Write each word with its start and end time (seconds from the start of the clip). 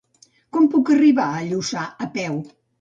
Com 0.57 0.65
puc 0.77 0.89
arribar 0.95 1.27
a 1.37 1.45
Lluçà 1.53 1.87
a 2.09 2.13
peu? 2.19 2.45